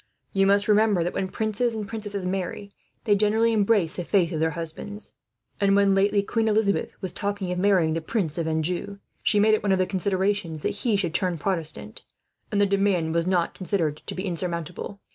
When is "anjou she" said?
8.47-9.39